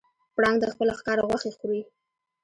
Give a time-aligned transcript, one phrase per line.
[0.35, 1.81] پړانګ د خپل ښکار غوښې خوري.